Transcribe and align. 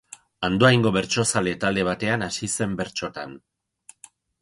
Andoaingo 0.47 0.91
bertsozale-talde 0.95 1.85
batean 1.91 2.27
hasi 2.31 2.53
zen 2.57 2.77
bertsotan. 2.83 3.41